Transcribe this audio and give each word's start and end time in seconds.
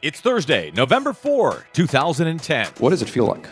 It's 0.00 0.20
Thursday, 0.20 0.70
November 0.76 1.12
4, 1.12 1.66
2010. 1.72 2.68
What 2.78 2.90
does 2.90 3.02
it 3.02 3.08
feel 3.08 3.26
like? 3.26 3.48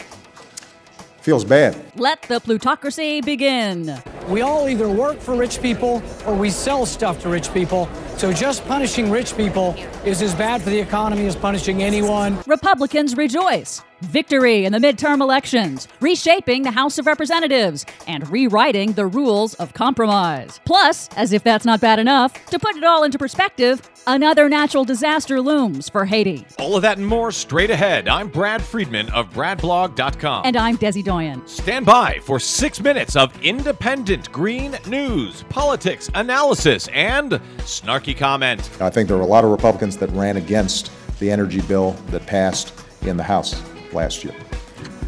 Feels 1.21 1.45
bad. 1.45 1.77
Let 1.97 2.23
the 2.23 2.39
plutocracy 2.39 3.21
begin. 3.21 4.01
We 4.29 4.43
all 4.43 4.69
either 4.69 4.89
work 4.89 5.19
for 5.19 5.35
rich 5.35 5.61
people 5.61 6.05
or 6.25 6.37
we 6.37 6.51
sell 6.51 6.87
stuff 6.87 7.21
to 7.23 7.29
rich 7.29 7.53
people. 7.53 7.89
So 8.17 8.33
just 8.33 8.65
punishing 8.67 9.11
rich 9.11 9.37
people 9.37 9.75
is 10.05 10.23
as 10.23 10.37
bad 10.37 10.63
for 10.63 10.71
the 10.71 10.79
economy 10.79 11.27
as 11.27 11.35
punishing 11.35 11.83
anyone. 11.83 12.39
Republicans 12.47 13.17
rejoice. 13.17 13.83
Victory 14.03 14.67
in 14.67 14.73
the 14.73 14.79
midterm 14.79 15.23
elections, 15.23 15.89
reshaping 16.01 16.63
the 16.63 16.71
House 16.71 16.99
of 16.99 17.07
Representatives, 17.07 17.87
and 18.07 18.29
rewriting 18.31 18.93
the 18.93 19.07
rules 19.07 19.55
of 19.55 19.73
compromise. 19.73 20.61
Plus, 20.67 21.09
as 21.17 21.33
if 21.33 21.43
that's 21.43 21.65
not 21.65 21.81
bad 21.81 21.99
enough, 21.99 22.33
to 22.47 22.59
put 22.59 22.77
it 22.77 22.85
all 22.85 23.05
into 23.05 23.19
perspective, 23.19 23.81
another 24.07 24.51
natural 24.51 24.85
disaster 24.85 25.41
looms 25.41 25.89
for 25.89 26.05
Haiti. 26.05 26.47
All 26.59 26.77
of 26.77 26.83
that 26.83 26.99
and 26.99 27.07
more 27.07 27.33
straight 27.33 27.71
ahead. 27.71 28.07
I'm 28.07 28.29
Brad 28.29 28.63
Friedman 28.63 29.09
of 29.11 29.33
BradBlog.com. 29.33 30.43
And 30.45 30.57
I'm 30.57 30.77
Desi 30.77 31.03
Doyen. 31.03 31.47
Stand 31.49 31.87
by 31.87 32.21
for 32.23 32.39
six 32.39 32.81
minutes 32.81 33.17
of 33.17 33.33
independent 33.43 34.31
green 34.31 34.77
news, 34.87 35.43
politics, 35.49 36.11
analysis, 36.15 36.89
and 36.89 37.33
snarky 37.59 38.17
comment. 38.17 38.69
I 38.79 38.91
think 38.91 39.09
there 39.09 39.17
were 39.17 39.23
a 39.23 39.27
lot 39.27 39.45
of 39.45 39.51
Republicans 39.51 39.97
that 39.97 40.11
ran 40.11 40.37
against 40.37 40.93
the 41.19 41.31
energy 41.31 41.63
bill 41.63 41.93
that 42.09 42.27
passed 42.27 42.75
in 43.03 43.17
the 43.17 43.23
House 43.23 43.55
last 43.93 44.25
year. 44.25 44.35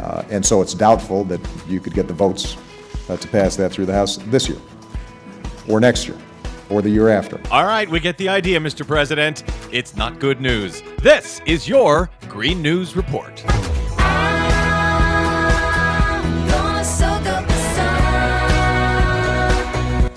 Uh, 0.00 0.22
and 0.30 0.44
so 0.44 0.62
it's 0.62 0.74
doubtful 0.74 1.24
that 1.24 1.40
you 1.68 1.80
could 1.80 1.94
get 1.94 2.06
the 2.06 2.14
votes 2.14 2.56
uh, 3.08 3.16
to 3.16 3.28
pass 3.28 3.56
that 3.56 3.72
through 3.72 3.86
the 3.86 3.92
House 3.92 4.18
this 4.26 4.48
year, 4.48 4.58
or 5.68 5.80
next 5.80 6.06
year, 6.06 6.16
or 6.70 6.82
the 6.82 6.90
year 6.90 7.08
after. 7.08 7.40
All 7.50 7.64
right, 7.64 7.88
we 7.88 8.00
get 8.00 8.16
the 8.18 8.28
idea, 8.28 8.60
Mr. 8.60 8.86
President. 8.86 9.44
It's 9.72 9.96
not 9.96 10.18
good 10.20 10.40
news. 10.40 10.82
This 11.02 11.40
is 11.46 11.68
your 11.68 12.10
Green 12.28 12.62
News 12.62 12.94
Report. 12.96 13.44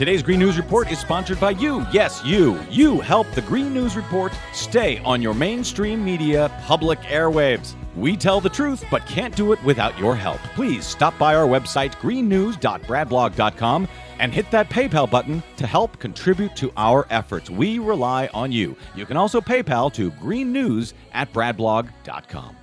Today's 0.02 0.24
Green 0.24 0.40
News 0.40 0.58
Report 0.58 0.92
is 0.92 0.98
sponsored 0.98 1.40
by 1.40 1.52
you. 1.52 1.86
Yes, 1.94 2.26
you. 2.26 2.60
You 2.72 3.00
help 3.02 3.30
the 3.34 3.42
Green 3.44 3.72
News 3.72 3.96
Report 3.96 4.34
stay 4.52 4.98
on 5.06 5.22
your 5.22 5.36
mainstream 5.36 6.04
media 6.04 6.50
public 6.66 7.00
airwaves. 7.02 7.76
We 7.96 8.16
tell 8.16 8.40
the 8.40 8.50
truth, 8.50 8.86
but 8.90 9.06
can't 9.06 9.36
do 9.36 9.52
it 9.52 9.62
without 9.64 9.98
your 10.00 10.16
help. 10.16 10.40
Please 10.56 10.86
stop 10.86 11.18
by 11.18 11.36
our 11.36 11.46
website, 11.48 11.94
greennews.bradblog.com, 11.96 13.88
and 14.20 14.34
hit 14.34 14.50
that 14.52 14.70
PayPal 14.70 15.10
button 15.10 15.44
to 15.58 15.68
help 15.68 16.00
contribute 16.00 16.56
to 16.56 16.72
our 16.78 17.06
efforts. 17.10 17.50
We 17.50 17.80
rely 17.80 18.30
on 18.34 18.52
you. 18.52 18.78
You 18.96 19.06
can 19.06 19.18
also 19.18 19.42
PayPal 19.42 19.92
to 19.94 20.12
greennews 20.12 20.94
at 21.12 21.34
bradblog.com. 21.34 22.56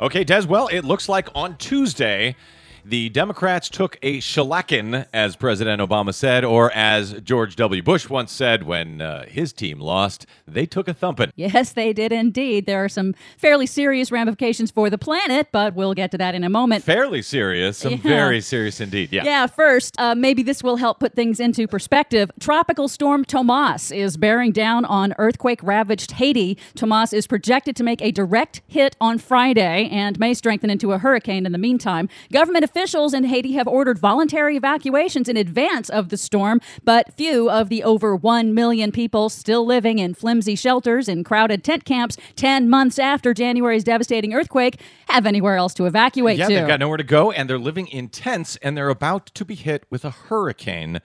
Okay, 0.00 0.24
Des, 0.24 0.46
well, 0.46 0.68
it 0.68 0.84
looks 0.84 1.08
like 1.08 1.28
on 1.34 1.56
Tuesday, 1.56 2.36
the 2.88 3.10
Democrats 3.10 3.68
took 3.68 3.98
a 4.02 4.18
shellacking, 4.18 5.06
as 5.12 5.36
President 5.36 5.82
Obama 5.82 6.14
said, 6.14 6.42
or 6.42 6.72
as 6.72 7.12
George 7.20 7.54
W. 7.56 7.82
Bush 7.82 8.08
once 8.08 8.32
said 8.32 8.62
when 8.62 9.02
uh, 9.02 9.26
his 9.26 9.52
team 9.52 9.78
lost, 9.78 10.24
they 10.46 10.64
took 10.64 10.88
a 10.88 10.94
thumping. 10.94 11.30
Yes, 11.36 11.72
they 11.74 11.92
did 11.92 12.12
indeed. 12.12 12.64
There 12.64 12.82
are 12.82 12.88
some 12.88 13.14
fairly 13.36 13.66
serious 13.66 14.10
ramifications 14.10 14.70
for 14.70 14.88
the 14.88 14.96
planet, 14.96 15.48
but 15.52 15.74
we'll 15.74 15.92
get 15.92 16.10
to 16.12 16.18
that 16.18 16.34
in 16.34 16.44
a 16.44 16.48
moment. 16.48 16.82
Fairly 16.82 17.20
serious, 17.20 17.76
some 17.76 17.92
Yeah. 17.92 17.98
very 17.98 18.40
serious 18.40 18.80
indeed. 18.80 19.10
Yeah. 19.12 19.24
Yeah, 19.24 19.46
first, 19.46 19.94
uh, 19.98 20.14
maybe 20.14 20.42
this 20.42 20.62
will 20.62 20.76
help 20.76 20.98
put 20.98 21.14
things 21.14 21.40
into 21.40 21.68
perspective. 21.68 22.30
Tropical 22.40 22.88
storm 22.88 23.24
Tomas 23.26 23.90
is 23.90 24.16
bearing 24.16 24.50
down 24.52 24.86
on 24.86 25.14
earthquake 25.18 25.62
ravaged 25.62 26.12
Haiti. 26.12 26.56
Tomas 26.74 27.12
is 27.12 27.26
projected 27.26 27.76
to 27.76 27.84
make 27.84 28.00
a 28.00 28.10
direct 28.12 28.62
hit 28.66 28.96
on 28.98 29.18
Friday 29.18 29.88
and 29.92 30.18
may 30.18 30.32
strengthen 30.32 30.70
into 30.70 30.92
a 30.92 30.98
hurricane 30.98 31.44
in 31.44 31.52
the 31.52 31.58
meantime. 31.58 32.08
Government 32.32 32.64
officials 32.64 32.77
in 32.78 33.24
Haiti 33.24 33.52
have 33.54 33.66
ordered 33.66 33.98
voluntary 33.98 34.56
evacuations 34.56 35.28
in 35.28 35.36
advance 35.36 35.90
of 35.90 36.10
the 36.10 36.16
storm, 36.16 36.60
but 36.84 37.12
few 37.14 37.50
of 37.50 37.70
the 37.70 37.82
over 37.82 38.14
1 38.14 38.54
million 38.54 38.92
people 38.92 39.28
still 39.28 39.66
living 39.66 39.98
in 39.98 40.14
flimsy 40.14 40.54
shelters 40.54 41.08
in 41.08 41.24
crowded 41.24 41.64
tent 41.64 41.84
camps 41.84 42.16
10 42.36 42.70
months 42.70 43.00
after 43.00 43.34
January's 43.34 43.82
devastating 43.82 44.32
earthquake 44.32 44.80
have 45.08 45.26
anywhere 45.26 45.56
else 45.56 45.74
to 45.74 45.86
evacuate 45.86 46.38
Yeah, 46.38 46.46
to. 46.46 46.54
they've 46.54 46.68
got 46.68 46.78
nowhere 46.78 46.98
to 46.98 47.02
go, 47.02 47.32
and 47.32 47.50
they're 47.50 47.58
living 47.58 47.88
in 47.88 48.08
tents, 48.10 48.56
and 48.62 48.76
they're 48.76 48.90
about 48.90 49.26
to 49.34 49.44
be 49.44 49.56
hit 49.56 49.84
with 49.90 50.04
a 50.04 50.10
hurricane 50.10 51.00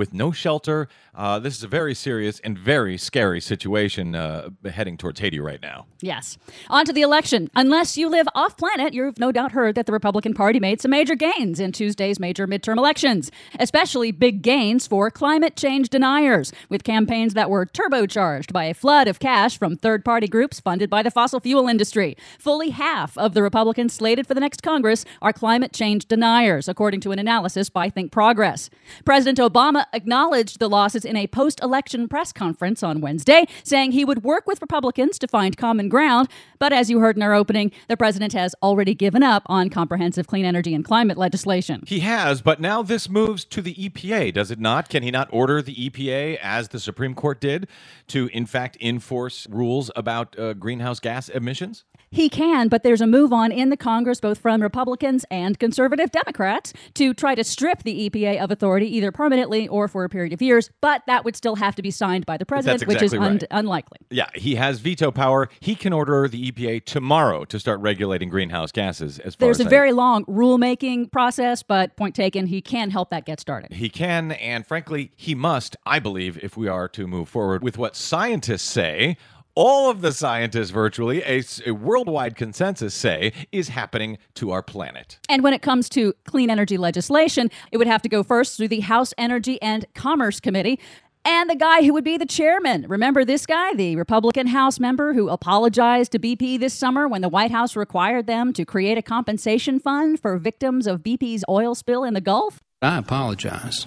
with 0.00 0.14
no 0.14 0.32
shelter. 0.32 0.88
Uh, 1.14 1.38
this 1.38 1.54
is 1.54 1.62
a 1.62 1.68
very 1.68 1.94
serious 1.94 2.40
and 2.40 2.58
very 2.58 2.96
scary 2.96 3.38
situation 3.38 4.14
uh, 4.14 4.48
heading 4.64 4.96
towards 4.96 5.20
Haiti 5.20 5.38
right 5.38 5.60
now. 5.60 5.84
Yes. 6.00 6.38
On 6.70 6.86
to 6.86 6.92
the 6.92 7.02
election. 7.02 7.50
Unless 7.54 7.98
you 7.98 8.08
live 8.08 8.26
off 8.34 8.56
planet, 8.56 8.94
you've 8.94 9.18
no 9.18 9.30
doubt 9.30 9.52
heard 9.52 9.74
that 9.74 9.84
the 9.84 9.92
Republican 9.92 10.32
Party 10.32 10.58
made 10.58 10.80
some 10.80 10.92
major 10.92 11.14
gains 11.14 11.60
in 11.60 11.72
Tuesday's 11.72 12.18
major 12.18 12.46
midterm 12.46 12.78
elections, 12.78 13.30
especially 13.58 14.10
big 14.10 14.40
gains 14.40 14.86
for 14.86 15.10
climate 15.10 15.54
change 15.54 15.90
deniers, 15.90 16.50
with 16.70 16.82
campaigns 16.82 17.34
that 17.34 17.50
were 17.50 17.66
turbocharged 17.66 18.54
by 18.54 18.64
a 18.64 18.72
flood 18.72 19.06
of 19.06 19.18
cash 19.18 19.58
from 19.58 19.76
third 19.76 20.02
party 20.02 20.28
groups 20.28 20.60
funded 20.60 20.88
by 20.88 21.02
the 21.02 21.10
fossil 21.10 21.40
fuel 21.40 21.68
industry. 21.68 22.16
Fully 22.38 22.70
half 22.70 23.18
of 23.18 23.34
the 23.34 23.42
Republicans 23.42 23.92
slated 23.92 24.26
for 24.26 24.32
the 24.32 24.40
next 24.40 24.62
Congress 24.62 25.04
are 25.20 25.34
climate 25.34 25.74
change 25.74 26.06
deniers, 26.08 26.68
according 26.68 27.02
to 27.02 27.12
an 27.12 27.18
analysis 27.18 27.68
by 27.68 27.90
Think 27.90 28.10
Progress. 28.10 28.70
President 29.04 29.36
Obama 29.38 29.84
acknowledged 29.92 30.58
the 30.58 30.68
losses 30.68 31.04
in 31.04 31.16
a 31.16 31.26
post 31.26 31.60
election 31.62 32.08
press 32.08 32.32
conference 32.32 32.82
on 32.82 33.00
Wednesday, 33.00 33.46
saying 33.62 33.92
he 33.92 34.04
would 34.04 34.24
work 34.24 34.46
with 34.46 34.60
Republicans 34.60 35.18
to 35.18 35.28
find 35.28 35.56
common 35.56 35.88
ground. 35.88 36.28
But 36.58 36.72
as 36.72 36.90
you 36.90 37.00
heard 37.00 37.16
in 37.16 37.22
our 37.22 37.34
opening, 37.34 37.72
the 37.88 37.96
president 37.96 38.32
has 38.32 38.54
already 38.62 38.94
given 38.94 39.22
up 39.22 39.42
on 39.46 39.70
comprehensive 39.70 40.26
clean 40.26 40.44
energy 40.44 40.74
and 40.74 40.84
climate 40.84 41.18
legislation. 41.18 41.82
He 41.86 42.00
has, 42.00 42.42
but 42.42 42.60
now 42.60 42.82
this 42.82 43.08
moves 43.08 43.44
to 43.46 43.62
the 43.62 43.74
EPA, 43.74 44.34
does 44.34 44.50
it 44.50 44.58
not? 44.60 44.88
Can 44.88 45.02
he 45.02 45.10
not 45.10 45.28
order 45.32 45.62
the 45.62 45.74
EPA, 45.74 46.38
as 46.42 46.68
the 46.68 46.80
Supreme 46.80 47.14
Court 47.14 47.40
did, 47.40 47.68
to 48.08 48.28
in 48.32 48.46
fact 48.46 48.76
enforce 48.80 49.46
rules 49.48 49.90
about 49.96 50.38
uh, 50.38 50.54
greenhouse 50.54 51.00
gas 51.00 51.28
emissions? 51.28 51.84
He 52.12 52.28
can, 52.28 52.66
but 52.66 52.82
there's 52.82 53.00
a 53.00 53.06
move 53.06 53.32
on 53.32 53.52
in 53.52 53.70
the 53.70 53.76
Congress, 53.76 54.18
both 54.18 54.38
from 54.38 54.60
Republicans 54.60 55.24
and 55.30 55.56
conservative 55.60 56.10
Democrats, 56.10 56.72
to 56.94 57.14
try 57.14 57.36
to 57.36 57.44
strip 57.44 57.84
the 57.84 58.10
EPA 58.10 58.40
of 58.42 58.50
authority 58.50 58.92
either 58.96 59.12
permanently 59.12 59.68
or 59.68 59.86
for 59.86 60.02
a 60.02 60.08
period 60.08 60.32
of 60.32 60.42
years. 60.42 60.70
But 60.80 61.02
that 61.06 61.24
would 61.24 61.36
still 61.36 61.54
have 61.54 61.76
to 61.76 61.82
be 61.82 61.92
signed 61.92 62.26
by 62.26 62.36
the 62.36 62.44
president, 62.44 62.88
which 62.88 63.00
is 63.00 63.14
un- 63.14 63.20
right. 63.20 63.44
unlikely. 63.52 63.98
Yeah, 64.10 64.26
he 64.34 64.56
has 64.56 64.80
veto 64.80 65.12
power. 65.12 65.48
He 65.60 65.76
can 65.76 65.92
order 65.92 66.26
the 66.26 66.50
EPA 66.50 66.84
tomorrow 66.84 67.44
to 67.44 67.60
start 67.60 67.78
regulating 67.78 68.28
greenhouse 68.28 68.72
gases. 68.72 69.20
As 69.20 69.36
far 69.36 69.46
There's 69.46 69.60
as 69.60 69.66
a 69.66 69.68
I- 69.68 69.70
very 69.70 69.92
long 69.92 70.24
rulemaking 70.24 71.12
process, 71.12 71.62
but 71.62 71.96
point 71.96 72.16
taken, 72.16 72.46
he 72.46 72.60
can 72.60 72.90
help 72.90 73.10
that 73.10 73.24
get 73.24 73.38
started. 73.38 73.72
He 73.72 73.88
can, 73.88 74.32
and 74.32 74.66
frankly, 74.66 75.12
he 75.14 75.36
must, 75.36 75.76
I 75.86 76.00
believe, 76.00 76.42
if 76.42 76.56
we 76.56 76.66
are 76.66 76.88
to 76.88 77.06
move 77.06 77.28
forward 77.28 77.62
with 77.62 77.78
what 77.78 77.94
scientists 77.94 78.68
say. 78.68 79.16
All 79.56 79.90
of 79.90 80.00
the 80.00 80.12
scientists, 80.12 80.70
virtually, 80.70 81.22
a 81.24 81.72
worldwide 81.72 82.36
consensus 82.36 82.94
say, 82.94 83.32
is 83.50 83.68
happening 83.68 84.18
to 84.34 84.52
our 84.52 84.62
planet. 84.62 85.18
And 85.28 85.42
when 85.42 85.52
it 85.52 85.60
comes 85.60 85.88
to 85.90 86.14
clean 86.24 86.50
energy 86.50 86.78
legislation, 86.78 87.50
it 87.72 87.76
would 87.76 87.88
have 87.88 88.00
to 88.02 88.08
go 88.08 88.22
first 88.22 88.56
through 88.56 88.68
the 88.68 88.80
House 88.80 89.12
Energy 89.18 89.60
and 89.60 89.86
Commerce 89.94 90.38
Committee. 90.38 90.78
And 91.24 91.50
the 91.50 91.56
guy 91.56 91.82
who 91.82 91.92
would 91.92 92.04
be 92.04 92.16
the 92.16 92.26
chairman. 92.26 92.86
Remember 92.88 93.24
this 93.24 93.44
guy, 93.44 93.74
the 93.74 93.96
Republican 93.96 94.46
House 94.46 94.80
member 94.80 95.12
who 95.14 95.28
apologized 95.28 96.12
to 96.12 96.18
BP 96.18 96.58
this 96.58 96.72
summer 96.72 97.06
when 97.08 97.20
the 97.20 97.28
White 97.28 97.50
House 97.50 97.76
required 97.76 98.26
them 98.26 98.52
to 98.54 98.64
create 98.64 98.96
a 98.96 99.02
compensation 99.02 99.78
fund 99.78 100.20
for 100.20 100.38
victims 100.38 100.86
of 100.86 101.00
BP's 101.00 101.44
oil 101.48 101.74
spill 101.74 102.04
in 102.04 102.14
the 102.14 102.20
Gulf? 102.22 102.60
I 102.80 102.98
apologize. 102.98 103.86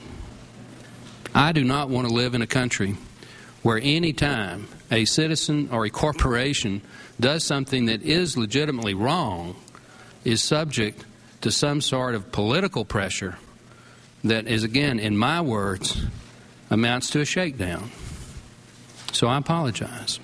I 1.33 1.53
do 1.53 1.63
not 1.63 1.89
want 1.89 2.07
to 2.07 2.13
live 2.13 2.35
in 2.35 2.43
a 2.43 2.47
country 2.47 2.97
where 3.63 3.79
any 3.81 4.13
time 4.13 4.67
a 4.91 5.05
citizen 5.05 5.69
or 5.71 5.85
a 5.85 5.89
corporation 5.89 6.81
does 7.19 7.43
something 7.43 7.87
that 7.87 8.01
is 8.03 8.37
legitimately 8.37 8.93
wrong 8.93 9.55
is 10.23 10.41
subject 10.41 11.03
to 11.41 11.51
some 11.51 11.81
sort 11.81 12.15
of 12.15 12.31
political 12.31 12.85
pressure 12.85 13.37
that 14.23 14.47
is, 14.47 14.63
again, 14.63 14.99
in 14.99 15.17
my 15.17 15.41
words, 15.41 16.05
amounts 16.69 17.09
to 17.09 17.19
a 17.19 17.25
shakedown. 17.25 17.91
So 19.11 19.27
I 19.27 19.37
apologize. 19.37 20.19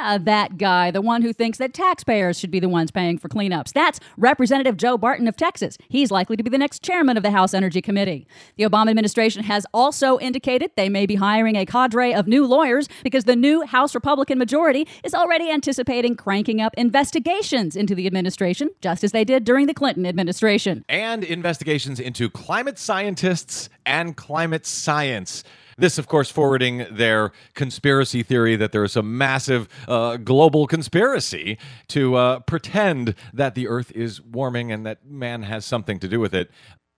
Yeah, 0.00 0.16
that 0.16 0.56
guy, 0.56 0.90
the 0.90 1.02
one 1.02 1.20
who 1.20 1.34
thinks 1.34 1.58
that 1.58 1.74
taxpayers 1.74 2.38
should 2.38 2.50
be 2.50 2.58
the 2.58 2.70
ones 2.70 2.90
paying 2.90 3.18
for 3.18 3.28
cleanups. 3.28 3.74
That's 3.74 4.00
Representative 4.16 4.78
Joe 4.78 4.96
Barton 4.96 5.28
of 5.28 5.36
Texas. 5.36 5.76
He's 5.90 6.10
likely 6.10 6.38
to 6.38 6.42
be 6.42 6.48
the 6.48 6.56
next 6.56 6.82
chairman 6.82 7.18
of 7.18 7.22
the 7.22 7.30
House 7.30 7.52
Energy 7.52 7.82
Committee. 7.82 8.26
The 8.56 8.64
Obama 8.64 8.88
administration 8.88 9.44
has 9.44 9.66
also 9.74 10.18
indicated 10.18 10.70
they 10.74 10.88
may 10.88 11.04
be 11.04 11.16
hiring 11.16 11.54
a 11.54 11.66
cadre 11.66 12.14
of 12.14 12.26
new 12.26 12.46
lawyers 12.46 12.88
because 13.02 13.24
the 13.24 13.36
new 13.36 13.60
House 13.66 13.94
Republican 13.94 14.38
majority 14.38 14.88
is 15.04 15.12
already 15.12 15.50
anticipating 15.50 16.16
cranking 16.16 16.62
up 16.62 16.72
investigations 16.78 17.76
into 17.76 17.94
the 17.94 18.06
administration, 18.06 18.70
just 18.80 19.04
as 19.04 19.12
they 19.12 19.24
did 19.24 19.44
during 19.44 19.66
the 19.66 19.74
Clinton 19.74 20.06
administration. 20.06 20.82
And 20.88 21.22
investigations 21.22 22.00
into 22.00 22.30
climate 22.30 22.78
scientists 22.78 23.68
and 23.84 24.16
climate 24.16 24.64
science. 24.64 25.44
This, 25.80 25.96
of 25.98 26.06
course, 26.06 26.30
forwarding 26.30 26.86
their 26.90 27.32
conspiracy 27.54 28.22
theory 28.22 28.54
that 28.56 28.70
there 28.70 28.84
is 28.84 28.96
a 28.96 29.02
massive 29.02 29.66
uh, 29.88 30.18
global 30.18 30.66
conspiracy 30.66 31.56
to 31.88 32.16
uh, 32.16 32.40
pretend 32.40 33.14
that 33.32 33.54
the 33.54 33.66
Earth 33.66 33.90
is 33.92 34.20
warming 34.20 34.70
and 34.70 34.84
that 34.84 35.06
man 35.06 35.42
has 35.44 35.64
something 35.64 35.98
to 35.98 36.06
do 36.08 36.20
with 36.20 36.34
it. 36.34 36.50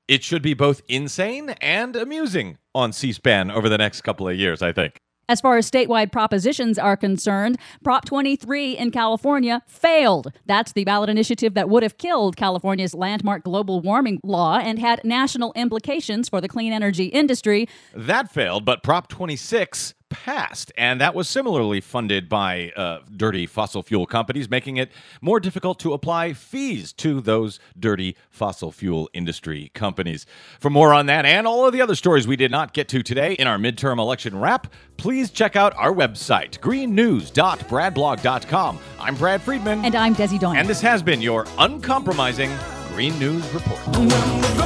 It 0.08 0.24
should 0.24 0.42
be 0.42 0.54
both 0.54 0.82
insane 0.88 1.50
and 1.60 1.94
amusing 1.94 2.58
on 2.74 2.92
C 2.92 3.12
SPAN 3.12 3.50
over 3.52 3.68
the 3.68 3.78
next 3.78 4.00
couple 4.00 4.28
of 4.28 4.36
years, 4.36 4.62
I 4.62 4.72
think. 4.72 5.00
As 5.32 5.40
far 5.40 5.56
as 5.56 5.70
statewide 5.70 6.12
propositions 6.12 6.78
are 6.78 6.94
concerned, 6.94 7.56
Prop 7.82 8.04
23 8.04 8.76
in 8.76 8.90
California 8.90 9.62
failed. 9.66 10.30
That's 10.44 10.72
the 10.72 10.84
ballot 10.84 11.08
initiative 11.08 11.54
that 11.54 11.70
would 11.70 11.82
have 11.82 11.96
killed 11.96 12.36
California's 12.36 12.92
landmark 12.92 13.42
global 13.42 13.80
warming 13.80 14.20
law 14.22 14.58
and 14.58 14.78
had 14.78 15.02
national 15.04 15.54
implications 15.54 16.28
for 16.28 16.42
the 16.42 16.48
clean 16.48 16.70
energy 16.70 17.06
industry. 17.06 17.66
That 17.94 18.30
failed, 18.30 18.66
but 18.66 18.82
Prop 18.82 19.08
26 19.08 19.94
passed, 20.12 20.70
and 20.76 21.00
that 21.00 21.14
was 21.14 21.26
similarly 21.28 21.80
funded 21.80 22.28
by 22.28 22.70
uh, 22.76 22.98
dirty 23.16 23.46
fossil 23.46 23.82
fuel 23.82 24.04
companies, 24.06 24.50
making 24.50 24.76
it 24.76 24.92
more 25.20 25.40
difficult 25.40 25.80
to 25.80 25.92
apply 25.94 26.34
fees 26.34 26.92
to 26.92 27.20
those 27.20 27.58
dirty 27.78 28.16
fossil 28.30 28.70
fuel 28.70 29.10
industry 29.14 29.70
companies. 29.74 30.26
For 30.60 30.70
more 30.70 30.92
on 30.92 31.06
that 31.06 31.24
and 31.24 31.46
all 31.46 31.64
of 31.66 31.72
the 31.72 31.80
other 31.80 31.94
stories 31.94 32.26
we 32.26 32.36
did 32.36 32.50
not 32.50 32.74
get 32.74 32.88
to 32.88 33.02
today 33.02 33.32
in 33.34 33.46
our 33.46 33.56
midterm 33.56 33.98
election 33.98 34.38
wrap, 34.38 34.66
please 34.98 35.30
check 35.30 35.56
out 35.56 35.74
our 35.76 35.92
website, 35.92 36.58
greennews.bradblog.com. 36.60 38.78
I'm 39.00 39.14
Brad 39.16 39.40
Friedman. 39.42 39.84
And 39.84 39.96
I'm 39.96 40.14
Desi 40.14 40.38
Doyen. 40.38 40.58
And 40.58 40.68
this 40.68 40.82
has 40.82 41.02
been 41.02 41.22
your 41.22 41.46
uncompromising 41.58 42.50
Green 42.92 43.18
News 43.18 43.48
Report. 43.54 44.61